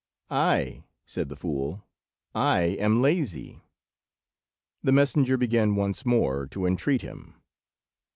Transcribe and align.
"Ay," 0.31 0.83
said 1.05 1.29
the 1.29 1.35
fool; 1.35 1.85
"I 2.33 2.75
am 2.81 3.03
lazy." 3.03 3.61
The 4.81 4.91
messenger 4.91 5.37
began 5.37 5.75
once 5.75 6.07
more 6.07 6.47
to 6.47 6.65
entreat 6.65 7.03
him. 7.03 7.35